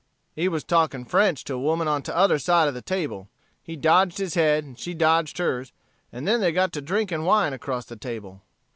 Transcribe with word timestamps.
He 0.33 0.47
was 0.47 0.63
talking 0.63 1.05
French 1.05 1.43
to 1.43 1.53
a 1.53 1.59
woman 1.59 1.87
on 1.87 2.01
t'other 2.01 2.39
side 2.39 2.67
of 2.67 2.73
the 2.73 2.81
table. 2.81 3.29
He 3.61 3.75
dodged 3.75 4.17
his 4.17 4.33
head 4.33 4.63
and 4.63 4.75
she 4.79 4.95
dodged 4.95 5.37
hers, 5.37 5.73
and 6.11 6.27
then 6.27 6.41
they 6.41 6.51
got 6.51 6.73
to 6.73 6.81
drinking 6.81 7.21
wine 7.23 7.53
across 7.53 7.85
the 7.85 7.95
table. 7.95 8.41